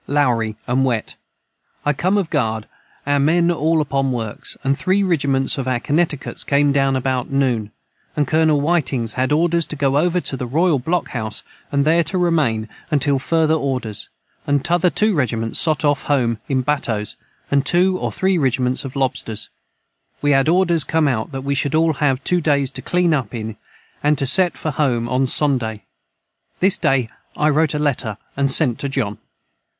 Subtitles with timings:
[0.07, 1.13] Lowry & wet
[1.85, 2.67] I come of guard
[3.05, 7.69] our men all upon works & 3 rigiments of our Conneticuts came down about noon
[8.01, 12.03] & Colonel Whitings had orders to go over to the Royal Block House and their
[12.05, 12.67] to remain
[12.99, 14.09] til further orders
[14.47, 17.15] and tother 2 rigiments Sot of Home in Battoes
[17.51, 19.49] & 2 or 3 rigiments of lobsters
[20.23, 23.55] we had orders com out that we should have 2 days to clean up in
[23.85, 25.83] & to set for Home on Sonday
[26.59, 27.07] this day
[27.37, 29.19] I wrote a Letter & sent to John.